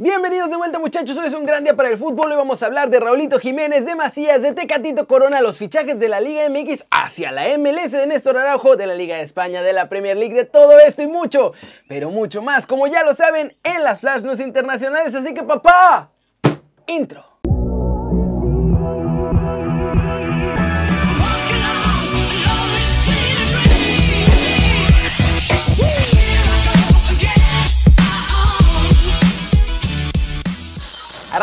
[0.00, 2.66] Bienvenidos de vuelta muchachos, hoy es un gran día para el fútbol, hoy vamos a
[2.66, 6.84] hablar de Raulito Jiménez, de Macías, de Tecatito Corona, los fichajes de la Liga MX
[6.88, 10.36] hacia la MLS de Néstor Araujo, de la Liga de España, de la Premier League,
[10.36, 11.52] de todo esto y mucho,
[11.88, 16.12] pero mucho más, como ya lo saben, en las Flash News Internacionales, así que papá,
[16.86, 17.37] intro.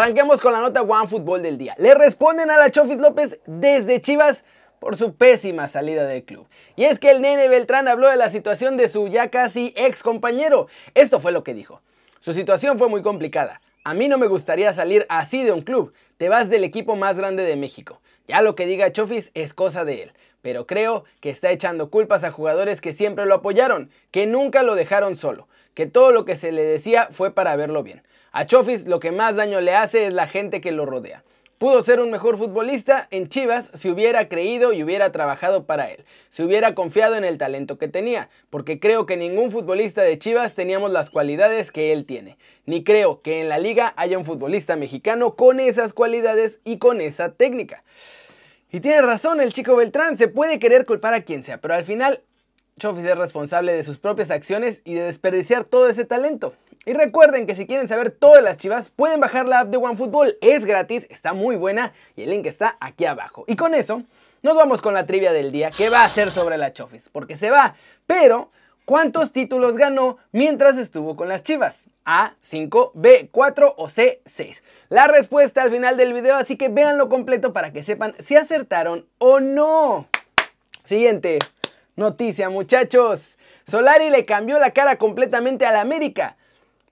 [0.05, 1.73] Arranquemos con la nota One Fútbol del día.
[1.79, 4.45] Le responden a la Chofis López desde Chivas
[4.79, 6.45] por su pésima salida del club.
[6.75, 10.03] Y es que el nene Beltrán habló de la situación de su ya casi ex
[10.03, 10.67] compañero.
[10.93, 11.81] Esto fue lo que dijo.
[12.19, 13.61] Su situación fue muy complicada.
[13.83, 15.91] A mí no me gustaría salir así de un club.
[16.17, 17.99] Te vas del equipo más grande de México.
[18.27, 20.11] Ya lo que diga Chofis es cosa de él.
[20.43, 24.75] Pero creo que está echando culpas a jugadores que siempre lo apoyaron, que nunca lo
[24.75, 28.03] dejaron solo, que todo lo que se le decía fue para verlo bien.
[28.37, 31.23] A Chofis lo que más daño le hace es la gente que lo rodea.
[31.57, 36.03] Pudo ser un mejor futbolista en Chivas si hubiera creído y hubiera trabajado para él,
[36.31, 40.53] si hubiera confiado en el talento que tenía, porque creo que ningún futbolista de Chivas
[40.53, 42.37] teníamos las cualidades que él tiene.
[42.65, 46.99] Ni creo que en la liga haya un futbolista mexicano con esas cualidades y con
[46.99, 47.85] esa técnica.
[48.69, 51.85] Y tiene razón el chico Beltrán, se puede querer culpar a quien sea, pero al
[51.85, 52.21] final
[52.77, 56.53] Chofis es responsable de sus propias acciones y de desperdiciar todo ese talento.
[56.87, 60.37] Y recuerden que si quieren saber todas las chivas, pueden bajar la app de OneFootball.
[60.39, 63.43] Es gratis, está muy buena y el link está aquí abajo.
[63.47, 64.03] Y con eso,
[64.43, 67.35] nos vamos con la trivia del día, que va a ser sobre la Chofis, porque
[67.37, 67.75] se va.
[68.05, 68.51] Pero,
[68.85, 71.89] ¿cuántos títulos ganó mientras estuvo con las chivas?
[72.05, 74.61] A, 5, B, 4 o C, 6.
[74.89, 79.07] La respuesta al final del video, así que véanlo completo para que sepan si acertaron
[79.17, 80.07] o no.
[80.83, 81.39] Siguiente
[81.95, 83.39] noticia, muchachos.
[83.67, 86.37] Solari le cambió la cara completamente a la América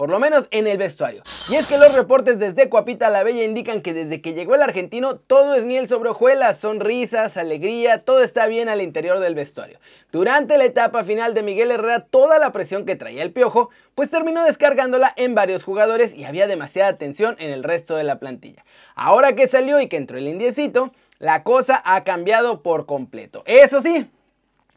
[0.04, 1.24] por lo menos en el vestuario.
[1.50, 4.62] Y es que los reportes desde Coapita la Bella indican que desde que llegó el
[4.62, 9.80] argentino todo es miel sobre hojuelas, sonrisas, alegría, todo está bien al interior del vestuario.
[10.12, 14.10] Durante la etapa final de Miguel Herrera toda la presión que traía el piojo, pues
[14.10, 18.66] terminó descargándola en varios jugadores y había demasiada tensión en el resto de la plantilla.
[18.96, 23.44] Ahora que salió y que entró el indiecito, la cosa ha cambiado por completo.
[23.46, 24.10] Eso sí,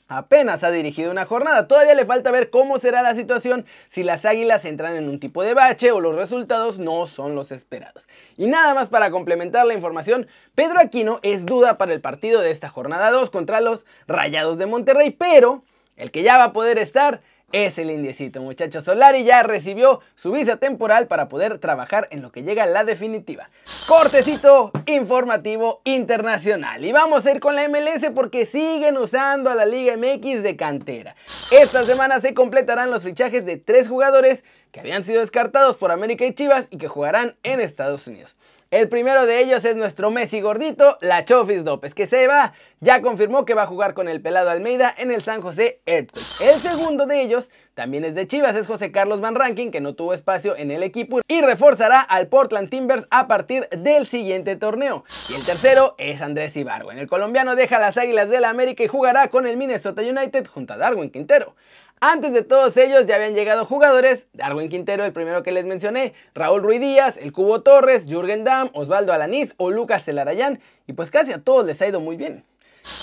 [0.08, 4.24] Apenas ha dirigido una jornada, todavía le falta ver cómo será la situación si las
[4.24, 8.08] águilas entran en un tipo de bache o los resultados no son los esperados.
[8.36, 12.52] Y nada más para complementar la información, Pedro Aquino es duda para el partido de
[12.52, 15.64] esta jornada 2 contra los Rayados de Monterrey, pero
[15.96, 17.20] el que ya va a poder estar
[17.52, 18.84] es el indiecito, muchachos.
[18.84, 23.48] Solari ya recibió su visa temporal para poder trabajar en lo que llega la definitiva.
[23.86, 26.84] Cortecito informativo internacional.
[26.84, 30.56] Y vamos a ir con la MLS porque siguen usando a la Liga MX de
[30.56, 31.14] cantera.
[31.52, 34.42] Esta semana se completarán los fichajes de tres jugadores
[34.72, 38.36] que habían sido descartados por América y Chivas y que jugarán en Estados Unidos.
[38.72, 42.52] El primero de ellos es nuestro Messi gordito, la Chofis López, que se va.
[42.80, 46.50] Ya confirmó que va a jugar con el pelado Almeida en el San José Earthquake.
[46.52, 49.94] El segundo de ellos también es de Chivas, es José Carlos Van Ranking, que no
[49.94, 55.04] tuvo espacio en el equipo y reforzará al Portland Timbers a partir del siguiente torneo.
[55.30, 56.90] Y el tercero es Andrés Ibargo.
[56.90, 60.72] el colombiano deja las Águilas de la América y jugará con el Minnesota United junto
[60.72, 61.54] a Darwin Quintero.
[62.00, 66.12] Antes de todos ellos ya habían llegado jugadores, Darwin Quintero, el primero que les mencioné,
[66.34, 71.10] Raúl Ruiz Díaz, el Cubo Torres, Jürgen Damm, Osvaldo Alanís o Lucas Celarayán, y pues
[71.10, 72.44] casi a todos les ha ido muy bien.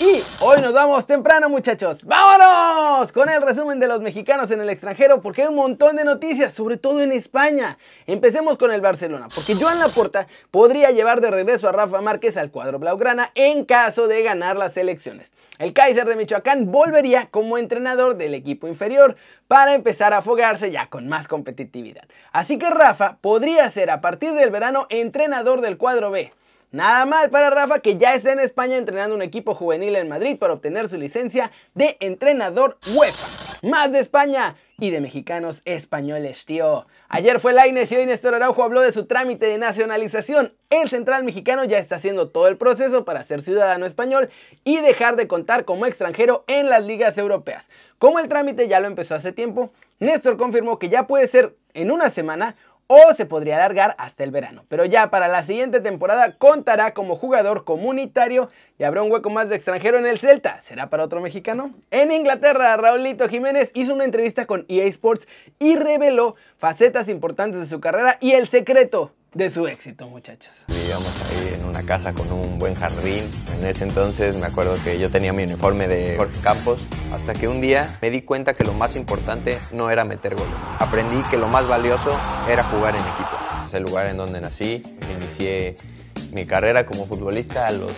[0.00, 2.02] Y hoy nos vamos temprano muchachos.
[2.04, 3.12] ¡Vámonos!
[3.12, 6.52] Con el resumen de los mexicanos en el extranjero porque hay un montón de noticias,
[6.52, 7.78] sobre todo en España.
[8.06, 12.50] Empecemos con el Barcelona, porque Joan Laporta podría llevar de regreso a Rafa Márquez al
[12.50, 15.32] cuadro blaugrana en caso de ganar las elecciones.
[15.58, 20.88] El Kaiser de Michoacán volvería como entrenador del equipo inferior para empezar a afogarse ya
[20.88, 22.08] con más competitividad.
[22.32, 26.32] Así que Rafa podría ser a partir del verano entrenador del cuadro B.
[26.74, 30.36] Nada mal para Rafa que ya está en España entrenando un equipo juvenil en Madrid
[30.36, 33.26] para obtener su licencia de entrenador UEFA.
[33.62, 36.88] Más de España y de mexicanos españoles, tío.
[37.08, 40.52] Ayer fue Laines y hoy Néstor Araujo habló de su trámite de nacionalización.
[40.68, 44.28] El central mexicano ya está haciendo todo el proceso para ser ciudadano español
[44.64, 47.70] y dejar de contar como extranjero en las ligas europeas.
[48.00, 49.70] Como el trámite ya lo empezó hace tiempo,
[50.00, 54.30] Néstor confirmó que ya puede ser en una semana o se podría alargar hasta el
[54.30, 54.64] verano.
[54.68, 59.48] Pero ya para la siguiente temporada contará como jugador comunitario y habrá un hueco más
[59.48, 60.60] de extranjero en el Celta.
[60.62, 61.72] ¿Será para otro mexicano?
[61.90, 65.28] En Inglaterra, Raulito Jiménez hizo una entrevista con EA Sports
[65.58, 70.52] y reveló facetas importantes de su carrera y el secreto de su éxito, muchachos.
[70.68, 73.24] Vivíamos ahí en una casa con un buen jardín.
[73.58, 76.80] En ese entonces me acuerdo que yo tenía mi uniforme de Jorge Campos,
[77.12, 80.54] hasta que un día me di cuenta que lo más importante no era meter goles.
[80.78, 82.16] Aprendí que lo más valioso
[82.48, 83.30] era jugar en equipo.
[83.72, 84.84] el lugar en donde nací.
[85.16, 85.76] Inicié
[86.32, 87.90] mi carrera como futbolista a los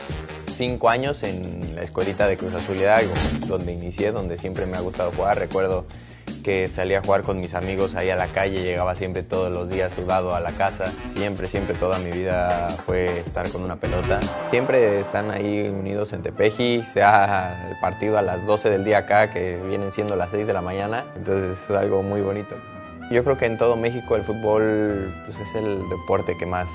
[0.56, 3.12] cinco años en la escuelita de Cruz Azul Hidalgo,
[3.46, 5.38] donde inicié, donde siempre me ha gustado jugar.
[5.38, 5.86] Recuerdo
[6.46, 9.68] que salía a jugar con mis amigos ahí a la calle, llegaba siempre todos los
[9.68, 10.92] días sudado a la casa.
[11.12, 14.20] Siempre, siempre toda mi vida fue estar con una pelota.
[14.50, 19.28] Siempre están ahí unidos en Tepeji, sea el partido a las 12 del día acá,
[19.30, 21.06] que vienen siendo las 6 de la mañana.
[21.16, 22.54] Entonces es algo muy bonito.
[23.10, 26.70] Yo creo que en todo México el fútbol pues, es el deporte que más,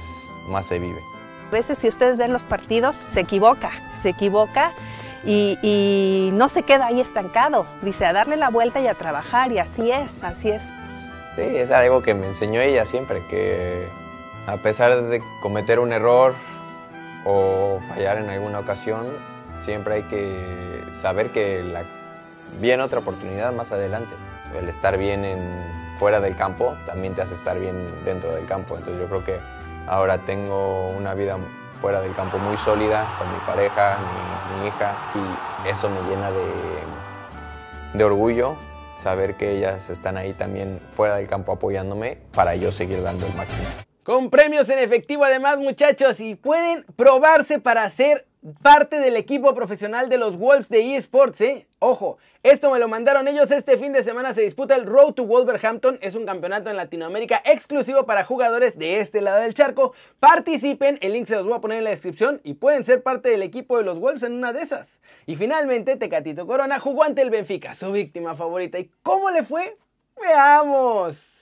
[0.50, 1.00] más se vive.
[1.48, 3.72] A veces si ustedes ven los partidos, se equivoca,
[4.04, 4.74] se equivoca
[5.24, 9.60] y, no se queda ahí estancado, dice a darle la vuelta y a trabajar y
[9.60, 10.64] así es, así es.
[11.36, 13.88] Sí, es algo que me enseñó ella siempre, que
[14.48, 16.34] a pesar de cometer un error
[17.26, 19.08] o fallar en alguna ocasión,
[19.64, 21.64] siempre hay que saber que
[22.60, 24.16] viene otra oportunidad más adelante.
[24.58, 25.40] El estar bien en,
[25.98, 28.76] fuera del campo también te hace estar bien dentro del campo.
[28.76, 29.40] Entonces yo creo que
[29.88, 31.38] ahora tengo una vida
[31.80, 33.98] fuera del campo muy sólida con mi pareja,
[34.62, 36.46] mi, hija, y eso me llena de,
[37.94, 38.56] de orgullo
[39.02, 43.34] saber que ellas están ahí también fuera del campo apoyándome para yo seguir dando el
[43.34, 43.68] máximo.
[44.04, 48.28] Con premios en efectivo además muchachos y pueden probarse para ser
[48.62, 51.68] parte del equipo profesional de los Wolves de eSports, ¿eh?
[51.80, 53.52] Ojo, esto me lo mandaron ellos.
[53.52, 56.00] Este fin de semana se disputa el Road to Wolverhampton.
[56.02, 59.94] Es un campeonato en Latinoamérica exclusivo para jugadores de este lado del charco.
[60.20, 63.30] Participen, el link se los voy a poner en la descripción y pueden ser parte
[63.30, 65.00] del equipo de los Wolves en una de esas.
[65.26, 68.80] Y finalmente, Tecatito Corona jugó ante el Benfica, su víctima favorita.
[68.80, 69.78] ¿Y cómo le fue?
[70.20, 71.41] Veamos.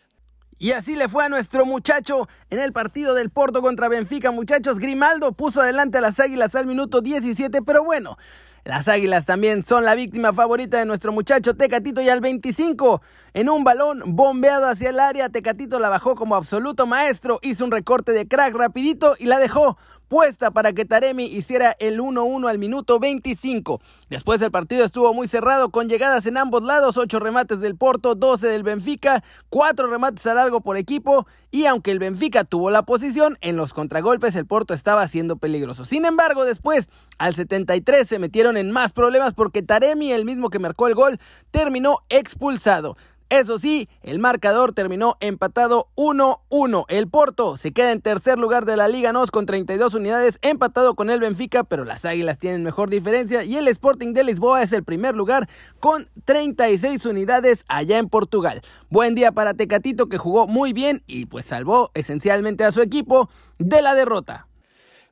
[0.61, 4.29] Y así le fue a nuestro muchacho en el partido del Porto contra Benfica.
[4.29, 8.17] Muchachos, Grimaldo puso adelante a las Águilas al minuto 17, pero bueno,
[8.65, 13.01] las Águilas también son la víctima favorita de nuestro muchacho Tecatito y al 25
[13.33, 17.71] en un balón bombeado hacia el área, Tecatito la bajó como absoluto maestro, hizo un
[17.71, 19.77] recorte de crack rapidito y la dejó
[20.09, 23.79] puesta para que Taremi hiciera el 1-1 al minuto 25.
[24.09, 28.15] Después el partido estuvo muy cerrado con llegadas en ambos lados, 8 remates del Porto,
[28.15, 32.83] 12 del Benfica, 4 remates a largo por equipo y aunque el Benfica tuvo la
[32.83, 35.85] posición, en los contragolpes el Porto estaba siendo peligroso.
[35.85, 36.89] Sin embargo, después
[37.19, 41.19] al 73 se metieron en más problemas porque Taremi, el mismo que marcó el gol,
[41.51, 42.97] terminó expulsado.
[43.29, 46.85] Eso sí, el marcador terminó empatado 1-1.
[46.87, 50.95] El Porto se queda en tercer lugar de la Liga NOS con 32 unidades, empatado
[50.95, 54.73] con el Benfica, pero las Águilas tienen mejor diferencia y el Sporting de Lisboa es
[54.73, 55.47] el primer lugar
[55.79, 58.63] con 36 unidades allá en Portugal.
[58.89, 63.29] Buen día para Tecatito que jugó muy bien y pues salvó esencialmente a su equipo
[63.59, 64.48] de la derrota.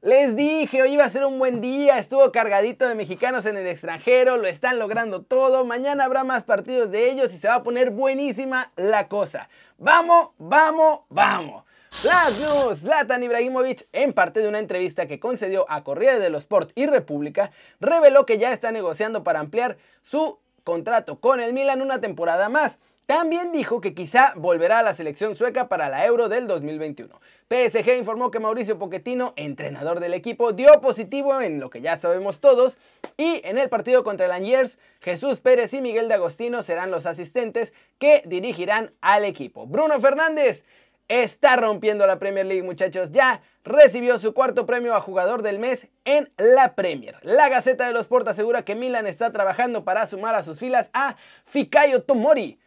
[0.02, 3.66] Les dije, hoy iba a ser un buen día, estuvo cargadito de mexicanos en el
[3.66, 7.64] extranjero, lo están logrando todo, mañana habrá más partidos de ellos y se va a
[7.64, 9.50] poner buenísima la cosa.
[9.80, 11.64] Vamos, vamos, vamos.
[12.04, 16.74] Las News, Zlatan Ibrahimovic, en parte de una entrevista que concedió a Corriere dello Sport
[16.76, 22.00] y República, reveló que ya está negociando para ampliar su contrato con el Milan una
[22.00, 22.78] temporada más.
[23.07, 27.21] También dijo que quizá volverá a la selección sueca para la Euro del 2021.
[27.50, 32.42] PSG informó que Mauricio Pochettino, entrenador del equipo, dio positivo en lo que ya sabemos
[32.42, 32.77] todos
[33.15, 37.06] y en el partido contra el Angers, Jesús Pérez y Miguel de Agostino serán los
[37.06, 39.68] asistentes que dirigirán al equipo.
[39.68, 40.65] Bruno Fernández
[41.07, 43.13] está rompiendo la Premier League, muchachos.
[43.13, 47.16] Ya recibió su cuarto premio a jugador del mes en la Premier.
[47.21, 50.90] La Gaceta de los Sport asegura que Milan está trabajando para sumar a sus filas
[50.92, 52.59] a Fikayo Tomori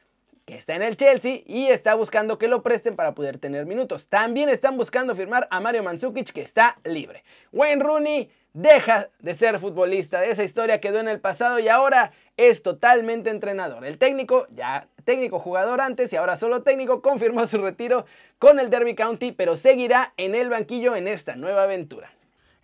[0.55, 4.09] está en el Chelsea y está buscando que lo presten para poder tener minutos.
[4.09, 7.25] También están buscando firmar a Mario Mandzukic que está libre.
[7.53, 12.63] Wayne Rooney deja de ser futbolista, esa historia quedó en el pasado y ahora es
[12.63, 13.85] totalmente entrenador.
[13.85, 18.07] El técnico, ya técnico jugador antes y ahora solo técnico, confirmó su retiro
[18.39, 22.11] con el Derby County, pero seguirá en el banquillo en esta nueva aventura.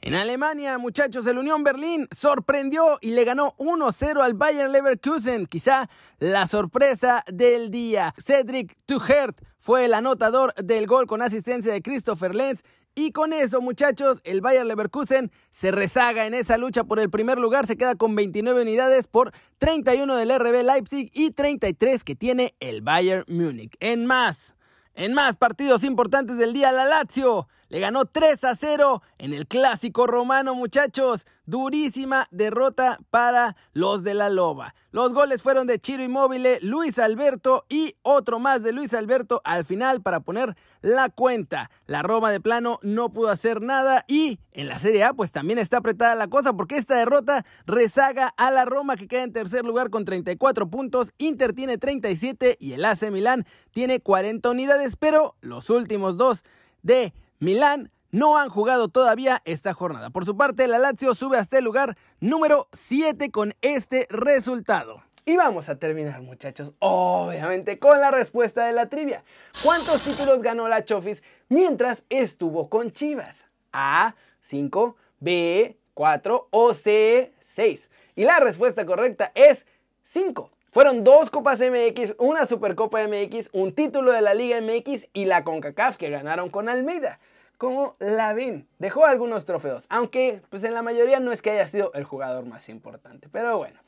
[0.03, 5.47] En Alemania, muchachos, el Unión Berlín sorprendió y le ganó 1-0 al Bayern Leverkusen.
[5.47, 5.89] Quizá
[6.19, 8.15] la sorpresa del día.
[8.23, 12.63] Cedric Tuchert fue el anotador del gol con asistencia de Christopher Lenz.
[12.95, 17.39] Y con eso, muchachos, el Bayern Leverkusen se rezaga en esa lucha por el primer
[17.39, 17.67] lugar.
[17.67, 22.81] Se queda con 29 unidades por 31 del RB Leipzig y 33 que tiene el
[22.81, 23.77] Bayern Múnich.
[23.81, 24.55] En más,
[24.95, 29.47] en más partidos importantes del día, la Lazio le ganó 3 a 0 en el
[29.47, 31.27] clásico romano, muchachos.
[31.47, 34.75] Durísima derrota para los de la Loba.
[34.91, 39.65] Los goles fueron de Chiro Inmóvil, Luis Alberto y otro más de Luis Alberto al
[39.65, 41.71] final para poner la cuenta.
[41.87, 45.59] La Roma de plano no pudo hacer nada y en la Serie A pues también
[45.59, 49.65] está apretada la cosa porque esta derrota rezaga a la Roma que queda en tercer
[49.65, 55.37] lugar con 34 puntos, Inter tiene 37 y el AC Milán tiene 40 unidades, pero
[55.41, 56.45] los últimos dos
[56.83, 60.11] de Milán no han jugado todavía esta jornada.
[60.11, 65.03] Por su parte, la Lazio sube hasta el lugar número 7 con este resultado.
[65.27, 69.25] Y vamos a terminar, muchachos, obviamente con la respuesta de la trivia.
[69.63, 73.45] ¿Cuántos títulos ganó la Chofis mientras estuvo con Chivas?
[73.73, 77.91] A, 5, B, 4 o C, 6.
[78.15, 79.67] Y la respuesta correcta es
[80.05, 80.51] 5.
[80.77, 85.43] Fueron dos Copas MX, una Supercopa MX, un título de la Liga MX y la
[85.43, 87.19] CONCACAF que ganaron con Almeida.
[87.57, 91.67] Como la ven, dejó algunos trofeos, aunque pues en la mayoría no es que haya
[91.67, 93.81] sido el jugador más importante, pero bueno.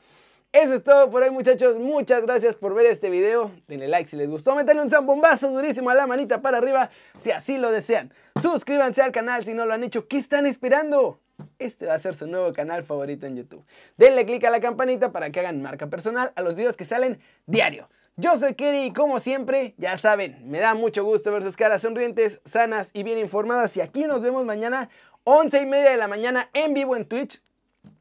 [0.51, 4.17] Eso es todo por hoy muchachos, muchas gracias por ver este video, denle like si
[4.17, 6.89] les gustó, metanle un zambombazo durísimo a la manita para arriba
[7.21, 8.11] si así lo desean.
[8.41, 11.19] Suscríbanse al canal si no lo han hecho, ¿qué están esperando?
[11.59, 13.65] Este va a ser su nuevo canal favorito en YouTube.
[13.97, 17.19] Denle click a la campanita para que hagan marca personal a los videos que salen
[17.45, 17.89] diario.
[18.15, 21.81] Yo soy Kerry y como siempre, ya saben, me da mucho gusto ver sus caras
[21.81, 23.75] sonrientes, sanas y bien informadas.
[23.77, 24.89] Y aquí nos vemos mañana,
[25.25, 27.41] 11 y media de la mañana en vivo en Twitch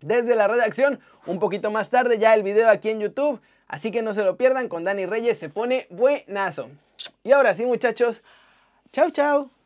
[0.00, 1.00] desde la redacción.
[1.26, 3.40] Un poquito más tarde ya el video aquí en YouTube.
[3.66, 6.70] Así que no se lo pierdan, con Dani Reyes se pone buenazo.
[7.22, 8.22] Y ahora sí muchachos,
[8.92, 9.57] chao chao.